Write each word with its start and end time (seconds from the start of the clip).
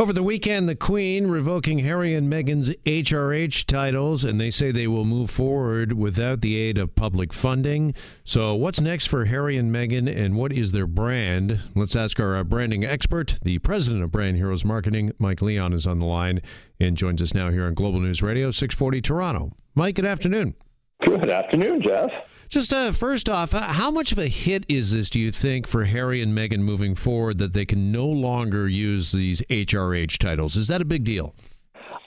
Over 0.00 0.14
the 0.14 0.22
weekend, 0.22 0.66
the 0.66 0.74
Queen 0.74 1.26
revoking 1.26 1.80
Harry 1.80 2.14
and 2.14 2.32
Meghan's 2.32 2.70
HRH 2.86 3.66
titles, 3.66 4.24
and 4.24 4.40
they 4.40 4.50
say 4.50 4.70
they 4.70 4.86
will 4.86 5.04
move 5.04 5.30
forward 5.30 5.92
without 5.92 6.40
the 6.40 6.56
aid 6.56 6.78
of 6.78 6.94
public 6.94 7.34
funding. 7.34 7.92
So, 8.24 8.54
what's 8.54 8.80
next 8.80 9.08
for 9.08 9.26
Harry 9.26 9.58
and 9.58 9.70
Meghan, 9.70 10.08
and 10.08 10.36
what 10.36 10.54
is 10.54 10.72
their 10.72 10.86
brand? 10.86 11.60
Let's 11.74 11.94
ask 11.94 12.18
our 12.18 12.38
uh, 12.38 12.44
branding 12.44 12.82
expert, 12.82 13.34
the 13.42 13.58
president 13.58 14.02
of 14.02 14.10
Brand 14.10 14.38
Heroes 14.38 14.64
Marketing, 14.64 15.12
Mike 15.18 15.42
Leon, 15.42 15.74
is 15.74 15.86
on 15.86 15.98
the 15.98 16.06
line 16.06 16.40
and 16.80 16.96
joins 16.96 17.20
us 17.20 17.34
now 17.34 17.50
here 17.50 17.66
on 17.66 17.74
Global 17.74 18.00
News 18.00 18.22
Radio 18.22 18.50
640 18.50 19.02
Toronto. 19.02 19.52
Mike, 19.74 19.96
good 19.96 20.06
afternoon. 20.06 20.54
Good 21.04 21.28
afternoon, 21.28 21.82
Jeff. 21.82 22.10
Just 22.50 22.72
uh, 22.72 22.90
first 22.90 23.28
off, 23.28 23.54
uh, 23.54 23.60
how 23.60 23.92
much 23.92 24.10
of 24.10 24.18
a 24.18 24.26
hit 24.26 24.66
is 24.68 24.90
this, 24.90 25.08
do 25.08 25.20
you 25.20 25.30
think, 25.30 25.68
for 25.68 25.84
Harry 25.84 26.20
and 26.20 26.36
Meghan 26.36 26.58
moving 26.58 26.96
forward 26.96 27.38
that 27.38 27.52
they 27.52 27.64
can 27.64 27.92
no 27.92 28.04
longer 28.04 28.66
use 28.66 29.12
these 29.12 29.40
HRH 29.42 30.18
titles? 30.18 30.56
Is 30.56 30.66
that 30.66 30.80
a 30.82 30.84
big 30.84 31.04
deal? 31.04 31.32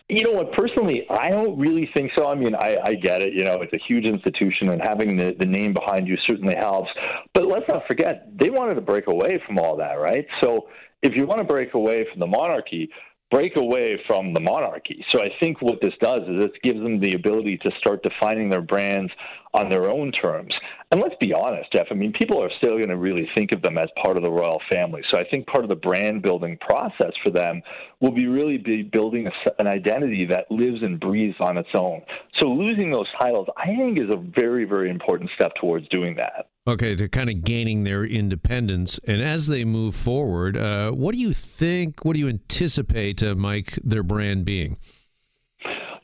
You 0.09 0.25
know 0.25 0.33
what? 0.33 0.51
Personally, 0.51 1.07
I 1.09 1.29
don't 1.29 1.57
really 1.57 1.89
think 1.95 2.11
so. 2.17 2.27
I 2.27 2.35
mean, 2.35 2.55
I, 2.55 2.77
I 2.83 2.93
get 2.95 3.21
it. 3.21 3.31
You 3.31 3.45
know, 3.45 3.61
it's 3.61 3.71
a 3.71 3.79
huge 3.87 4.05
institution, 4.05 4.67
and 4.67 4.81
having 4.81 5.15
the, 5.15 5.33
the 5.39 5.45
name 5.45 5.71
behind 5.71 6.09
you 6.09 6.17
certainly 6.27 6.55
helps. 6.55 6.89
But 7.33 7.47
let's 7.47 7.65
not 7.69 7.83
forget, 7.87 8.27
they 8.37 8.49
wanted 8.49 8.75
to 8.75 8.81
break 8.81 9.07
away 9.07 9.41
from 9.47 9.57
all 9.59 9.77
that, 9.77 9.93
right? 9.93 10.25
So 10.41 10.67
if 11.01 11.15
you 11.15 11.25
want 11.25 11.39
to 11.39 11.45
break 11.45 11.73
away 11.73 12.05
from 12.11 12.19
the 12.19 12.27
monarchy, 12.27 12.89
break 13.33 13.57
away 13.57 13.99
from 14.05 14.31
the 14.31 14.39
monarchy. 14.39 15.03
So 15.11 15.19
I 15.19 15.29
think 15.41 15.59
what 15.59 15.81
this 15.81 15.93
does 15.99 16.21
is 16.21 16.45
it 16.45 16.51
gives 16.61 16.79
them 16.79 16.99
the 16.99 17.15
ability 17.15 17.57
to 17.63 17.71
start 17.79 18.03
defining 18.03 18.47
their 18.47 18.61
brands 18.61 19.11
on 19.55 19.69
their 19.69 19.89
own 19.89 20.11
terms. 20.11 20.53
And 20.91 21.01
let's 21.01 21.15
be 21.19 21.33
honest, 21.33 21.71
Jeff, 21.73 21.87
I 21.89 21.95
mean, 21.95 22.13
people 22.13 22.43
are 22.43 22.51
still 22.59 22.73
going 22.73 22.89
to 22.89 22.97
really 22.97 23.27
think 23.35 23.51
of 23.51 23.63
them 23.63 23.79
as 23.79 23.87
part 24.03 24.17
of 24.17 24.23
the 24.23 24.29
royal 24.29 24.61
family. 24.71 25.01
So 25.11 25.17
I 25.17 25.23
think 25.29 25.47
part 25.47 25.63
of 25.63 25.69
the 25.69 25.75
brand 25.75 26.21
building 26.21 26.57
process 26.61 27.11
for 27.23 27.31
them 27.31 27.63
will 27.99 28.11
be 28.11 28.27
really 28.27 28.57
be 28.57 28.83
building 28.83 29.27
a, 29.27 29.31
an 29.59 29.65
identity 29.65 30.25
that 30.25 30.51
lives 30.51 30.83
and 30.83 30.99
breathes 30.99 31.37
on 31.39 31.57
its 31.57 31.69
own. 31.75 32.01
So 32.41 32.47
losing 32.47 32.91
those 32.91 33.07
titles, 33.19 33.47
I 33.57 33.67
think, 33.67 33.99
is 33.99 34.09
a 34.09 34.17
very, 34.17 34.65
very 34.65 34.89
important 34.89 35.29
step 35.35 35.51
towards 35.59 35.87
doing 35.89 36.15
that. 36.15 36.49
Okay, 36.65 36.95
to 36.95 37.07
kind 37.07 37.29
of 37.29 37.43
gaining 37.43 37.83
their 37.83 38.03
independence. 38.05 38.99
And 39.05 39.21
as 39.21 39.47
they 39.47 39.65
move 39.65 39.95
forward, 39.95 40.57
uh, 40.57 40.91
what 40.91 41.13
do 41.13 41.19
you 41.19 41.33
think, 41.33 42.03
what 42.03 42.13
do 42.13 42.19
you 42.19 42.29
anticipate, 42.29 43.21
uh, 43.21 43.35
Mike, 43.35 43.77
their 43.83 44.03
brand 44.03 44.45
being? 44.45 44.77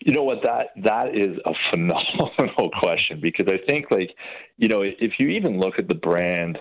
You 0.01 0.13
know 0.13 0.23
what 0.23 0.39
that 0.43 0.67
that 0.83 1.15
is 1.15 1.37
a 1.45 1.51
phenomenal 1.71 2.71
question 2.79 3.19
because 3.21 3.51
I 3.51 3.59
think 3.67 3.87
like 3.91 4.09
you 4.57 4.69
know 4.69 4.81
if 4.81 5.19
you 5.19 5.27
even 5.27 5.59
look 5.59 5.77
at 5.77 5.89
the 5.89 5.95
brand 5.95 6.57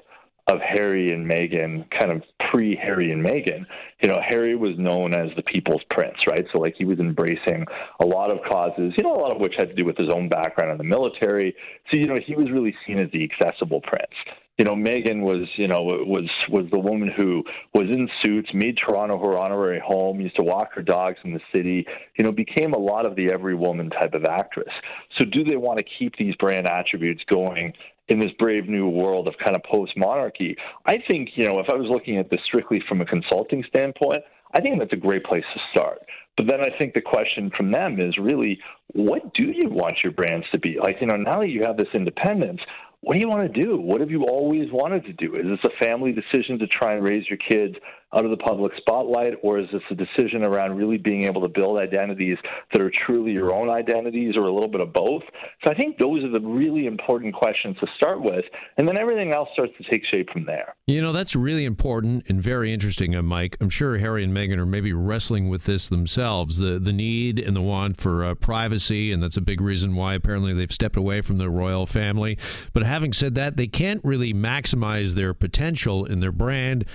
of 0.49 0.59
Harry 0.61 1.11
and 1.11 1.31
Meghan, 1.31 1.85
kind 1.91 2.13
of 2.13 2.23
pre 2.51 2.77
Harry 2.77 3.13
and 3.13 3.25
Meghan, 3.25 3.67
you 4.03 4.09
know, 4.09 4.19
Harry 4.27 4.57
was 4.57 4.79
known 4.79 5.13
as 5.13 5.29
the 5.37 5.43
people's 5.43 5.83
prince, 5.91 6.17
right? 6.29 6.45
So, 6.53 6.61
like, 6.61 6.75
he 6.79 6.85
was 6.85 6.99
embracing 6.99 7.67
a 8.01 8.07
lot 8.07 8.31
of 8.31 8.39
causes, 8.49 8.93
you 8.97 9.05
know, 9.05 9.15
a 9.15 9.21
lot 9.21 9.33
of 9.33 9.41
which 9.41 9.55
had 9.59 9.69
to 9.69 9.75
do 9.75 9.85
with 9.85 9.97
his 9.97 10.09
own 10.13 10.29
background 10.29 10.73
in 10.73 10.79
the 10.79 10.85
military. 10.85 11.55
So, 11.91 11.97
you 11.97 12.07
know, 12.07 12.17
he 12.27 12.35
was 12.35 12.51
really 12.51 12.75
seen 12.87 12.99
as 12.99 13.11
the 13.13 13.29
accessible 13.31 13.81
prince 13.83 14.15
you 14.59 14.65
know, 14.65 14.75
Meghan 14.75 15.21
was, 15.23 15.49
you 15.57 15.69
know, 15.69 15.79
was 15.83 16.29
was 16.51 16.67
the 16.73 16.81
woman 16.81 17.13
who 17.17 17.45
was 17.75 17.85
in 17.85 18.09
suits, 18.25 18.49
made 18.53 18.77
Toronto 18.77 19.17
her 19.19 19.39
honorary 19.39 19.81
home, 19.85 20.21
used 20.21 20.37
to 20.37 20.45
walk 20.45 20.75
her 20.75 20.83
dogs 20.83 21.17
in 21.25 21.33
the 21.33 21.41
city, 21.53 21.87
you 22.19 22.25
know, 22.25 22.33
became 22.33 22.73
a 22.73 22.79
lot 22.79 23.07
of 23.07 23.15
the 23.15 23.31
every 23.31 23.55
woman 23.55 23.89
type 23.89 24.15
of 24.15 24.25
actress. 24.25 24.73
So, 25.17 25.25
do 25.25 25.45
they 25.45 25.57
want 25.57 25.79
to 25.79 25.85
keep 25.99 26.17
these 26.17 26.35
brand 26.37 26.67
attributes 26.67 27.23
going 27.31 27.73
in 28.09 28.19
this 28.19 28.33
brave 28.39 28.69
new 28.69 28.89
world 28.89 29.29
of 29.29 29.35
kind 29.43 29.57
of 29.57 29.63
post 29.65 29.93
monarchy? 29.97 30.57
I 30.87 30.97
think, 31.09 31.31
you 31.35 31.45
know, 31.45 31.59
if 31.61 31.69
I 31.71 31.75
was 31.75 31.89
looking 31.91 32.19
at 32.19 32.31
this 32.31 32.41
strictly 32.47 32.83
from 32.89 33.01
a 33.01 33.07
consulting 33.07 33.65
standpoint, 33.69 34.23
I 34.55 34.61
think 34.61 34.79
that's 34.79 34.93
a 34.93 34.97
great 34.97 35.25
place 35.25 35.45
to 35.55 35.61
start. 35.71 35.99
But 36.37 36.47
then 36.49 36.61
I 36.61 36.77
think 36.79 36.95
the 36.95 37.03
question 37.03 37.51
from 37.57 37.71
them 37.71 38.01
is 38.01 38.17
really, 38.17 38.59
what 38.95 39.35
do 39.35 39.53
you 39.53 39.69
want 39.69 39.99
your 40.03 40.13
brands 40.13 40.47
to 40.53 40.59
be? 40.59 40.79
Like, 40.81 40.97
you 41.01 41.07
know, 41.07 41.17
now 41.17 41.41
that 41.41 41.51
you 41.51 41.63
have 41.65 41.77
this 41.77 41.89
independence, 41.93 42.61
what 43.01 43.15
do 43.15 43.21
you 43.21 43.29
want 43.29 43.43
to 43.43 43.63
do? 43.63 43.77
What 43.77 44.01
have 44.01 44.11
you 44.11 44.25
always 44.25 44.69
wanted 44.73 45.05
to 45.05 45.13
do? 45.13 45.33
Is 45.35 45.45
this 45.45 45.73
a 45.73 45.85
family 45.85 46.13
decision 46.13 46.59
to 46.59 46.67
try 46.67 46.93
and 46.93 47.05
raise 47.05 47.29
your 47.29 47.39
kids 47.39 47.75
out 48.15 48.25
of 48.25 48.31
the 48.31 48.37
public 48.39 48.73
spotlight, 48.79 49.35
or 49.43 49.59
is 49.59 49.67
this 49.73 49.83
a 49.91 49.95
decision 49.95 50.45
around 50.45 50.77
really 50.77 50.97
being 50.97 51.25
able 51.25 51.43
to 51.43 51.49
build 51.49 51.79
identities 51.79 52.39
that 52.73 52.83
are 52.83 52.91
truly 53.07 53.33
your 53.33 53.55
own 53.55 53.69
identities, 53.69 54.35
or 54.37 54.45
a 54.45 54.53
little 54.53 54.69
bit 54.69 54.81
of 54.81 54.93
both? 54.93 55.23
So 55.65 55.73
I 55.73 55.75
think 55.75 55.99
those 55.99 56.25
are 56.25 56.31
the 56.31 56.41
really 56.41 56.87
important 56.87 57.35
questions 57.35 57.77
to 57.81 57.87
start 57.97 58.23
with, 58.23 58.45
and 58.79 58.89
then 58.89 58.99
everything 58.99 59.35
else 59.35 59.49
starts 59.53 59.73
to 59.79 59.91
take 59.91 60.03
shape 60.11 60.31
from 60.31 60.47
there. 60.47 60.75
You 60.87 61.03
know, 61.03 61.13
that's 61.13 61.37
really 61.37 61.67
important 61.67 62.25
and 62.29 62.43
very 62.43 62.73
interesting, 62.73 63.15
uh, 63.15 63.23
Mike. 63.23 63.57
I'm 63.61 63.71
sure 63.71 63.99
Harry 63.99 64.25
and 64.25 64.33
Meghan 64.33 64.59
are 64.59 64.67
maybe 64.67 64.93
wrestling 64.93 65.49
with 65.49 65.65
this 65.65 65.89
themselves 65.89 66.59
the, 66.59 66.79
the 66.79 66.93
need 66.93 67.39
and 67.39 67.55
the 67.55 67.63
want 67.63 68.01
for 68.01 68.25
uh, 68.25 68.35
privacy, 68.35 69.13
and 69.13 69.23
that's 69.23 69.37
a 69.37 69.43
big 69.43 69.61
reason 69.61 69.95
why 69.95 70.15
apparently 70.15 70.55
they've 70.55 70.73
stepped 70.73 70.97
away 70.97 71.21
from 71.21 71.37
the 71.37 71.51
royal 71.51 71.87
family. 71.87 72.39
But 72.73 72.85
having 72.85 73.13
said 73.13 73.35
that, 73.35 73.57
they 73.57 73.67
can't 73.67 74.01
really 74.03 74.33
maximize 74.33 75.13
their 75.13 75.35
potential 75.35 76.07
in 76.07 76.21
their 76.21 76.33
brand 76.33 76.87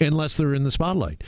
unless 0.00 0.34
they're 0.34 0.54
in 0.54 0.64
the 0.64 0.70
spotlight. 0.70 1.22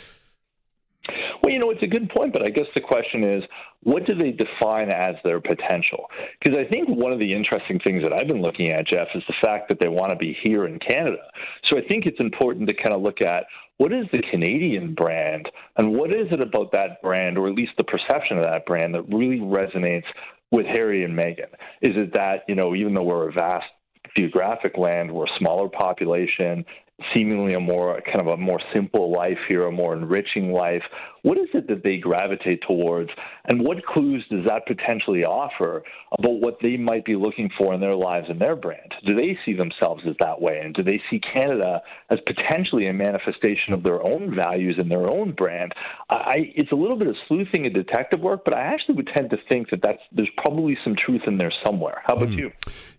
Well, 1.42 1.52
you 1.52 1.58
know, 1.58 1.70
it's 1.70 1.82
a 1.82 1.88
good 1.88 2.08
point, 2.10 2.32
but 2.32 2.44
I 2.44 2.50
guess 2.50 2.66
the 2.74 2.80
question 2.80 3.24
is, 3.24 3.42
what 3.82 4.06
do 4.06 4.14
they 4.14 4.30
define 4.30 4.90
as 4.90 5.16
their 5.24 5.40
potential? 5.40 6.06
Because 6.40 6.56
I 6.56 6.64
think 6.70 6.88
one 6.88 7.12
of 7.12 7.18
the 7.18 7.32
interesting 7.32 7.80
things 7.84 8.04
that 8.04 8.12
I've 8.12 8.28
been 8.28 8.42
looking 8.42 8.68
at, 8.68 8.86
Jeff, 8.86 9.08
is 9.14 9.24
the 9.26 9.34
fact 9.42 9.68
that 9.68 9.80
they 9.80 9.88
want 9.88 10.10
to 10.10 10.16
be 10.16 10.36
here 10.44 10.66
in 10.66 10.78
Canada. 10.78 11.18
So 11.68 11.78
I 11.78 11.82
think 11.88 12.06
it's 12.06 12.20
important 12.20 12.68
to 12.68 12.76
kind 12.76 12.94
of 12.94 13.02
look 13.02 13.20
at 13.20 13.46
what 13.78 13.92
is 13.92 14.06
the 14.12 14.22
Canadian 14.30 14.94
brand 14.94 15.50
and 15.76 15.94
what 15.94 16.14
is 16.14 16.28
it 16.30 16.40
about 16.40 16.70
that 16.72 17.02
brand, 17.02 17.36
or 17.36 17.48
at 17.48 17.54
least 17.54 17.72
the 17.76 17.84
perception 17.84 18.38
of 18.38 18.44
that 18.44 18.64
brand, 18.64 18.94
that 18.94 19.02
really 19.08 19.40
resonates 19.40 20.06
with 20.52 20.66
Harry 20.66 21.02
and 21.02 21.18
Meghan? 21.18 21.50
Is 21.80 22.00
it 22.00 22.14
that, 22.14 22.44
you 22.46 22.54
know, 22.54 22.76
even 22.76 22.94
though 22.94 23.02
we're 23.02 23.30
a 23.30 23.32
vast 23.32 23.64
geographic 24.16 24.78
land, 24.78 25.10
we're 25.10 25.24
a 25.24 25.38
smaller 25.38 25.68
population, 25.68 26.64
seemingly 27.14 27.54
a 27.54 27.60
more 27.60 28.00
kind 28.02 28.20
of 28.20 28.26
a 28.28 28.36
more 28.36 28.60
simple 28.74 29.12
life 29.12 29.38
here, 29.48 29.62
a 29.62 29.72
more 29.72 29.94
enriching 29.94 30.52
life. 30.52 30.82
What 31.22 31.38
is 31.38 31.48
it 31.54 31.68
that 31.68 31.84
they 31.84 31.98
gravitate 31.98 32.62
towards, 32.66 33.10
and 33.44 33.60
what 33.60 33.84
clues 33.86 34.24
does 34.28 34.44
that 34.46 34.66
potentially 34.66 35.24
offer 35.24 35.84
about 36.18 36.40
what 36.40 36.58
they 36.60 36.76
might 36.76 37.04
be 37.04 37.14
looking 37.14 37.48
for 37.56 37.72
in 37.74 37.80
their 37.80 37.94
lives 37.94 38.26
and 38.28 38.40
their 38.40 38.56
brand? 38.56 38.92
Do 39.06 39.14
they 39.14 39.38
see 39.44 39.54
themselves 39.54 40.02
as 40.08 40.16
that 40.18 40.40
way, 40.40 40.60
and 40.64 40.74
do 40.74 40.82
they 40.82 41.00
see 41.10 41.20
Canada 41.20 41.80
as 42.10 42.18
potentially 42.26 42.86
a 42.86 42.92
manifestation 42.92 43.72
of 43.72 43.84
their 43.84 44.02
own 44.04 44.34
values 44.34 44.76
and 44.78 44.90
their 44.90 45.08
own 45.08 45.30
brand? 45.32 45.72
I, 46.10 46.52
it's 46.56 46.72
a 46.72 46.76
little 46.76 46.96
bit 46.96 47.08
of 47.08 47.16
sleuthing 47.28 47.66
and 47.66 47.74
detective 47.74 48.20
work, 48.20 48.44
but 48.44 48.56
I 48.56 48.62
actually 48.62 48.96
would 48.96 49.10
tend 49.14 49.30
to 49.30 49.38
think 49.48 49.70
that 49.70 49.80
that's 49.82 50.02
there's 50.10 50.30
probably 50.38 50.76
some 50.82 50.96
truth 50.96 51.22
in 51.28 51.38
there 51.38 51.52
somewhere. 51.64 52.02
How 52.04 52.14
about 52.16 52.30
mm. 52.30 52.38
you? 52.38 52.52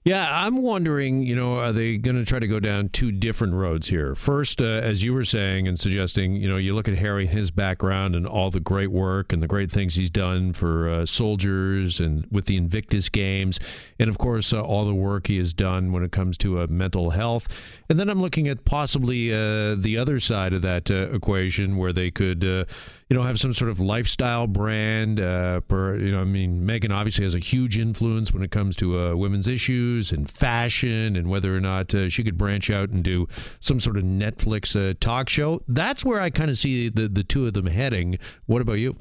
Yeah, 0.06 0.28
I'm 0.30 0.62
wondering. 0.62 1.24
You 1.24 1.34
know, 1.34 1.60
are 1.60 1.72
they 1.72 1.96
going 1.96 2.18
to 2.18 2.26
try 2.26 2.38
to 2.38 2.48
go 2.48 2.60
down 2.60 2.90
two 2.90 3.10
different 3.10 3.54
roads 3.54 3.88
here? 3.88 4.16
First, 4.16 4.62
uh, 4.62 4.66
as 4.66 5.02
you 5.02 5.14
were 5.14 5.24
saying 5.24 5.66
and 5.66 5.80
suggesting, 5.80 6.36
you 6.36 6.50
know, 6.50 6.58
you 6.58 6.76
look 6.76 6.90
at 6.90 6.98
Harry, 6.98 7.26
his 7.26 7.52
background 7.52 8.14
and 8.14 8.28
all 8.28 8.52
the 8.52 8.60
great 8.60 8.92
work 8.92 9.32
and 9.32 9.42
the 9.42 9.48
great 9.48 9.72
things 9.72 9.96
he's 9.96 10.10
done 10.10 10.52
for 10.52 10.90
uh, 10.90 11.06
soldiers 11.06 12.02
and 12.02 12.28
with 12.32 12.48
the 12.48 12.58
Invictus 12.58 13.08
Games, 13.08 13.62
and 13.98 14.10
of 14.10 14.18
course 14.18 14.52
uh, 14.52 14.62
all 14.62 14.84
the 14.84 14.94
work 14.94 15.28
he 15.28 15.38
has 15.38 15.54
done 15.54 15.94
when 15.94 16.04
it 16.04 16.12
comes 16.12 16.38
to 16.40 16.60
uh, 16.60 16.68
mental 16.70 17.12
health. 17.12 17.48
And 17.90 17.98
then 17.98 18.10
I'm 18.10 18.22
looking 18.22 18.50
at 18.50 18.66
possibly 18.66 19.32
uh, 19.32 19.76
the 19.76 19.98
other 19.98 20.20
side 20.20 20.52
of 20.52 20.64
that 20.64 20.92
uh, 20.92 21.12
equation, 21.12 21.78
where 21.78 21.94
they 21.94 22.12
could, 22.12 22.68
you 23.14 23.20
know, 23.20 23.26
have 23.26 23.40
some 23.40 23.54
sort 23.54 23.70
of 23.70 23.80
lifestyle 23.80 24.48
brand. 24.48 25.20
Uh, 25.20 25.60
per, 25.60 26.00
you 26.00 26.12
know, 26.12 26.22
I 26.22 26.24
mean, 26.24 26.66
Meghan 26.66 26.92
obviously 26.92 27.26
has 27.26 27.36
a 27.36 27.40
huge 27.40 27.78
influence 27.78 28.34
when 28.34 28.42
it 28.42 28.50
comes 28.50 28.76
to 28.78 29.00
uh, 29.00 29.16
women's 29.16 29.48
issues 29.48 30.12
and 30.12 30.28
fashion, 30.28 31.16
and 31.16 31.30
whether 31.30 31.56
or 31.56 31.60
not 31.60 31.94
uh, 31.94 32.10
she 32.10 32.24
could 32.24 32.40
branch 32.40 32.72
out 32.72 32.90
and 32.90 33.04
do 33.04 33.28
some 33.60 33.80
sort 33.80 33.98
of 33.98 34.04
Netflix 34.04 34.98
talk 35.00 35.30
show. 35.30 35.62
That's 35.68 36.04
where 36.04 36.22
I 36.22 36.32
kind 36.32 36.50
of 36.50 36.58
see 36.58 36.90
the 36.90 37.08
the 37.08 37.24
two 37.24 37.46
of 37.46 37.54
them 37.54 37.68
heading. 37.68 38.18
What 38.48 38.64
about 38.64 38.80
you? 38.80 38.96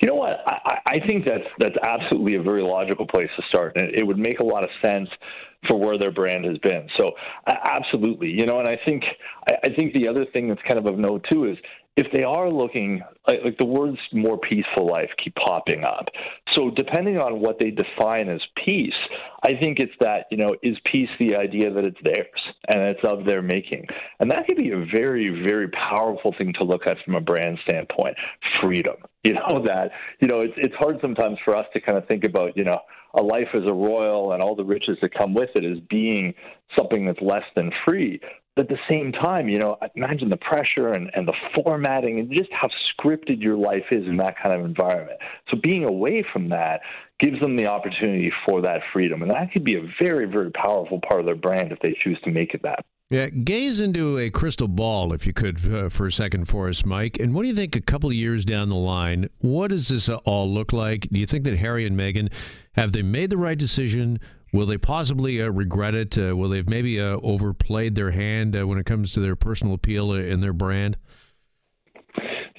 You 0.00 0.08
know 0.08 0.14
what? 0.14 0.38
I, 0.46 0.78
I 0.86 1.06
think 1.06 1.26
that's 1.26 1.44
that's 1.58 1.76
absolutely 1.82 2.36
a 2.36 2.42
very 2.42 2.62
logical 2.62 3.06
place 3.06 3.28
to 3.36 3.42
start, 3.50 3.76
and 3.76 3.90
it, 3.90 4.00
it 4.00 4.06
would 4.06 4.18
make 4.18 4.40
a 4.40 4.46
lot 4.46 4.64
of 4.64 4.70
sense 4.82 5.10
for 5.68 5.78
where 5.78 5.98
their 5.98 6.10
brand 6.10 6.46
has 6.46 6.56
been. 6.62 6.88
So, 6.98 7.10
absolutely, 7.46 8.30
you 8.30 8.46
know. 8.46 8.60
And 8.60 8.66
I 8.66 8.78
think 8.86 9.04
I, 9.46 9.56
I 9.64 9.74
think 9.74 9.92
the 9.92 10.08
other 10.08 10.24
thing 10.32 10.48
that's 10.48 10.62
kind 10.66 10.78
of 10.78 10.86
of 10.86 10.98
note 10.98 11.26
too 11.30 11.44
is 11.44 11.58
if 12.00 12.06
they 12.14 12.24
are 12.24 12.48
looking 12.48 13.02
like, 13.28 13.58
the 13.58 13.66
words 13.66 13.98
more 14.14 14.38
peaceful 14.38 14.86
life 14.86 15.10
keep 15.22 15.34
popping 15.34 15.84
up. 15.84 16.06
So 16.52 16.70
depending 16.70 17.18
on 17.18 17.40
what 17.40 17.58
they 17.60 17.70
define 17.70 18.30
as 18.30 18.40
peace, 18.64 18.94
I 19.42 19.50
think 19.60 19.78
it's 19.78 19.92
that, 20.00 20.24
you 20.30 20.38
know, 20.38 20.56
is 20.62 20.78
peace 20.90 21.10
the 21.18 21.36
idea 21.36 21.70
that 21.70 21.84
it's 21.84 21.98
theirs 22.02 22.40
and 22.68 22.84
it's 22.84 23.00
of 23.04 23.26
their 23.26 23.42
making. 23.42 23.84
And 24.18 24.30
that 24.30 24.46
could 24.48 24.56
be 24.56 24.70
a 24.70 24.86
very, 24.94 25.28
very 25.46 25.68
powerful 25.68 26.34
thing 26.38 26.54
to 26.54 26.64
look 26.64 26.86
at 26.86 26.96
from 27.04 27.16
a 27.16 27.20
brand 27.20 27.58
standpoint. 27.68 28.16
Freedom. 28.62 28.96
You 29.22 29.34
know, 29.34 29.62
that, 29.66 29.90
you 30.22 30.28
know, 30.28 30.40
it's 30.40 30.54
it's 30.56 30.74
hard 30.78 30.98
sometimes 31.02 31.36
for 31.44 31.54
us 31.54 31.66
to 31.74 31.80
kind 31.82 31.98
of 31.98 32.08
think 32.08 32.24
about, 32.24 32.56
you 32.56 32.64
know, 32.64 32.78
a 33.14 33.22
life 33.22 33.48
as 33.54 33.62
a 33.66 33.74
royal 33.74 34.32
and 34.32 34.42
all 34.42 34.54
the 34.54 34.64
riches 34.64 34.96
that 35.02 35.12
come 35.12 35.34
with 35.34 35.50
it 35.54 35.64
as 35.64 35.78
being 35.90 36.32
something 36.78 37.04
that's 37.04 37.20
less 37.20 37.42
than 37.56 37.70
free. 37.84 38.20
At 38.56 38.68
the 38.68 38.78
same 38.88 39.12
time, 39.12 39.48
you 39.48 39.58
know, 39.58 39.76
imagine 39.94 40.28
the 40.28 40.36
pressure 40.36 40.88
and, 40.88 41.10
and 41.14 41.26
the 41.26 41.34
formatting 41.54 42.18
and 42.18 42.30
just 42.30 42.50
how 42.52 42.68
scripted 42.92 43.40
your 43.40 43.56
life 43.56 43.84
is 43.90 44.06
in 44.06 44.16
that 44.18 44.34
kind 44.42 44.54
of 44.58 44.64
environment. 44.64 45.18
So 45.50 45.58
being 45.62 45.84
away 45.84 46.22
from 46.32 46.48
that 46.50 46.80
gives 47.20 47.40
them 47.40 47.56
the 47.56 47.66
opportunity 47.68 48.32
for 48.46 48.60
that 48.62 48.80
freedom. 48.92 49.22
And 49.22 49.30
that 49.30 49.52
could 49.52 49.64
be 49.64 49.76
a 49.76 49.82
very, 50.02 50.26
very 50.26 50.50
powerful 50.50 51.00
part 51.08 51.20
of 51.20 51.26
their 51.26 51.36
brand 51.36 51.72
if 51.72 51.78
they 51.80 51.96
choose 52.02 52.18
to 52.24 52.30
make 52.30 52.54
it 52.54 52.62
that. 52.62 52.84
Yeah, 53.10 53.28
gaze 53.28 53.80
into 53.80 54.18
a 54.18 54.30
crystal 54.30 54.68
ball, 54.68 55.12
if 55.12 55.26
you 55.26 55.32
could, 55.32 55.72
uh, 55.72 55.88
for 55.88 56.06
a 56.06 56.12
second 56.12 56.44
for 56.44 56.68
us, 56.68 56.84
Mike. 56.84 57.18
And 57.18 57.34
what 57.34 57.42
do 57.42 57.48
you 57.48 57.56
think 57.56 57.74
a 57.74 57.80
couple 57.80 58.08
of 58.08 58.14
years 58.14 58.44
down 58.44 58.68
the 58.68 58.76
line, 58.76 59.28
what 59.38 59.70
does 59.70 59.88
this 59.88 60.08
all 60.08 60.48
look 60.48 60.72
like? 60.72 61.08
Do 61.10 61.18
you 61.18 61.26
think 61.26 61.42
that 61.44 61.56
Harry 61.56 61.84
and 61.86 61.98
Meghan, 61.98 62.32
have 62.74 62.92
they 62.92 63.02
made 63.02 63.30
the 63.30 63.36
right 63.36 63.58
decision? 63.58 64.20
Will 64.52 64.66
they 64.66 64.78
possibly 64.78 65.40
uh, 65.40 65.48
regret 65.48 65.94
it? 65.94 66.18
Uh, 66.18 66.36
will 66.36 66.48
they 66.48 66.56
have 66.58 66.68
maybe 66.68 67.00
uh, 67.00 67.18
overplayed 67.22 67.94
their 67.94 68.10
hand 68.10 68.56
uh, 68.56 68.66
when 68.66 68.78
it 68.78 68.86
comes 68.86 69.12
to 69.12 69.20
their 69.20 69.36
personal 69.36 69.74
appeal 69.74 70.12
and 70.12 70.42
their 70.42 70.52
brand? 70.52 70.96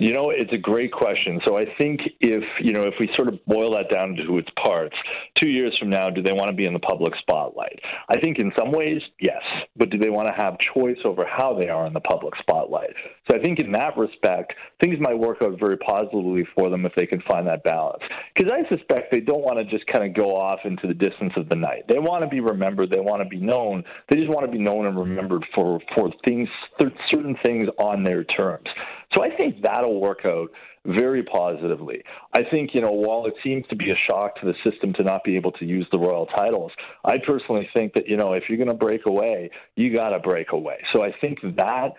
You 0.01 0.13
know, 0.13 0.31
it's 0.31 0.51
a 0.51 0.57
great 0.57 0.91
question. 0.91 1.39
So 1.45 1.59
I 1.59 1.65
think 1.77 2.01
if, 2.21 2.43
you 2.59 2.73
know, 2.73 2.81
if 2.81 2.95
we 2.99 3.07
sort 3.13 3.27
of 3.27 3.37
boil 3.45 3.73
that 3.73 3.91
down 3.91 4.15
to 4.15 4.39
its 4.39 4.49
parts, 4.65 4.95
two 5.39 5.47
years 5.47 5.77
from 5.77 5.91
now, 5.91 6.09
do 6.09 6.23
they 6.23 6.33
want 6.33 6.49
to 6.49 6.55
be 6.55 6.65
in 6.65 6.73
the 6.73 6.79
public 6.79 7.13
spotlight? 7.19 7.79
I 8.09 8.19
think 8.19 8.39
in 8.39 8.51
some 8.57 8.71
ways, 8.71 8.99
yes. 9.19 9.43
But 9.75 9.91
do 9.91 9.99
they 9.99 10.09
want 10.09 10.27
to 10.27 10.43
have 10.43 10.57
choice 10.73 10.97
over 11.05 11.23
how 11.29 11.53
they 11.53 11.69
are 11.69 11.85
in 11.85 11.93
the 11.93 11.99
public 11.99 12.33
spotlight? 12.39 12.95
So 13.29 13.37
I 13.37 13.43
think 13.43 13.59
in 13.59 13.71
that 13.73 13.95
respect, 13.95 14.53
things 14.83 14.97
might 14.99 15.19
work 15.19 15.37
out 15.43 15.59
very 15.59 15.77
positively 15.77 16.47
for 16.57 16.71
them 16.71 16.83
if 16.87 16.95
they 16.95 17.05
can 17.05 17.21
find 17.29 17.45
that 17.45 17.63
balance. 17.63 18.01
Because 18.35 18.51
I 18.51 18.67
suspect 18.75 19.11
they 19.11 19.19
don't 19.19 19.43
want 19.43 19.59
to 19.59 19.65
just 19.65 19.85
kind 19.85 20.03
of 20.03 20.15
go 20.15 20.35
off 20.35 20.61
into 20.65 20.87
the 20.87 20.95
distance 20.95 21.33
of 21.37 21.47
the 21.49 21.55
night. 21.55 21.83
They 21.87 21.99
want 21.99 22.23
to 22.23 22.27
be 22.27 22.39
remembered. 22.39 22.89
They 22.89 22.99
want 22.99 23.21
to 23.21 23.29
be 23.29 23.39
known. 23.39 23.83
They 24.09 24.17
just 24.17 24.29
want 24.29 24.47
to 24.47 24.51
be 24.51 24.57
known 24.57 24.87
and 24.87 24.97
remembered 24.97 25.45
for, 25.53 25.79
for 25.95 26.09
things, 26.25 26.49
certain 27.13 27.37
things 27.45 27.65
on 27.77 28.03
their 28.03 28.23
terms. 28.23 28.65
So 29.15 29.23
I 29.23 29.35
think 29.35 29.61
that'll 29.61 29.99
work 29.99 30.25
out 30.25 30.51
very 30.85 31.23
positively. 31.23 32.01
I 32.33 32.43
think, 32.43 32.71
you 32.73 32.81
know, 32.81 32.91
while 32.91 33.25
it 33.25 33.33
seems 33.43 33.65
to 33.69 33.75
be 33.75 33.91
a 33.91 33.95
shock 34.09 34.39
to 34.41 34.45
the 34.45 34.55
system 34.69 34.93
to 34.93 35.03
not 35.03 35.23
be 35.23 35.35
able 35.35 35.51
to 35.53 35.65
use 35.65 35.87
the 35.91 35.99
royal 35.99 36.25
titles, 36.27 36.71
I 37.05 37.17
personally 37.19 37.69
think 37.75 37.93
that, 37.93 38.07
you 38.07 38.17
know, 38.17 38.33
if 38.33 38.43
you're 38.47 38.57
going 38.57 38.69
to 38.69 38.73
break 38.73 39.01
away, 39.05 39.51
you 39.75 39.95
got 39.95 40.09
to 40.09 40.19
break 40.19 40.51
away. 40.53 40.77
So 40.93 41.03
I 41.03 41.13
think 41.21 41.39
that 41.41 41.93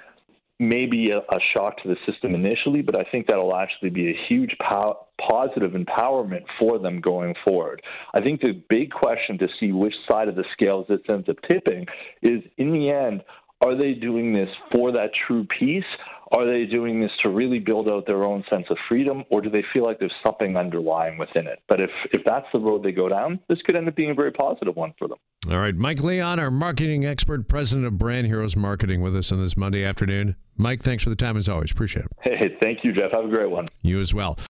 may 0.59 0.87
be 0.87 1.11
a, 1.11 1.19
a, 1.19 1.41
shock 1.57 1.83
to 1.83 1.89
the 1.89 1.97
system 2.11 2.35
initially, 2.35 2.83
but 2.83 2.99
I 2.99 3.05
think 3.11 3.27
that'll 3.27 3.57
actually 3.57 3.91
be 3.91 4.11
a 4.11 4.27
huge 4.29 4.57
pow- 4.59 5.07
positive 5.29 5.73
empowerment 5.73 6.45
for 6.59 6.79
them 6.79 7.01
going 7.01 7.35
forward. 7.47 7.83
I 8.15 8.21
think 8.21 8.41
the 8.41 8.63
big 8.69 8.91
question 8.91 9.39
to 9.39 9.49
see 9.59 9.73
which 9.73 9.95
side 10.11 10.29
of 10.29 10.37
the 10.37 10.45
scales 10.53 10.87
this 10.89 11.01
ends 11.09 11.29
up 11.29 11.37
tipping 11.51 11.87
is 12.23 12.43
in 12.59 12.73
the 12.73 12.91
end, 12.91 13.23
are 13.65 13.77
they 13.77 13.95
doing 13.95 14.33
this 14.33 14.49
for 14.73 14.93
that 14.93 15.11
true 15.27 15.47
peace? 15.59 15.85
Are 16.37 16.47
they 16.47 16.65
doing 16.65 17.01
this 17.01 17.11
to 17.23 17.29
really 17.29 17.59
build 17.59 17.91
out 17.91 18.07
their 18.07 18.25
own 18.25 18.43
sense 18.49 18.65
of 18.71 18.79
freedom, 18.89 19.25
or 19.31 19.43
do 19.43 19.51
they 19.51 19.65
feel 19.73 19.85
like 19.85 19.99
there's 19.99 20.15
something 20.25 20.57
underlying 20.57 21.19
within 21.19 21.47
it? 21.47 21.61
But 21.69 21.81
if, 21.81 21.91
if 22.13 22.23
that's 22.25 22.47
the 22.55 22.59
road 22.59 22.83
they 22.83 22.93
go 22.93 23.09
down, 23.09 23.39
this 23.49 23.59
could 23.63 23.77
end 23.77 23.87
up 23.87 23.95
being 23.95 24.11
a 24.11 24.15
very 24.15 24.33
positive 24.33 24.75
one 24.75 24.95
for 24.99 25.09
them. 25.09 25.19
All 25.51 25.59
right. 25.59 25.75
Mike 25.75 26.01
Leon, 26.03 26.41
our 26.41 26.51
marketing 26.51 27.05
expert, 27.05 27.49
president 27.49 27.87
of 27.87 27.99
Brand 27.99 28.29
Heroes 28.29 28.57
Marketing, 28.57 29.03
with 29.03 29.15
us 29.15 29.31
on 29.31 29.43
this 29.43 29.57
Monday 29.57 29.85
afternoon. 29.85 30.37
Mike, 30.57 30.83
thanks 30.83 31.03
for 31.03 31.11
the 31.11 31.17
time 31.17 31.37
as 31.37 31.49
always. 31.49 31.71
Appreciate 31.73 32.07
it. 32.07 32.13
Hey, 32.23 32.57
thank 32.63 32.85
you, 32.85 32.93
Jeff. 32.93 33.11
Have 33.15 33.25
a 33.25 33.29
great 33.29 33.51
one. 33.51 33.67
You 33.83 34.01
as 34.01 34.15
well. 34.15 34.39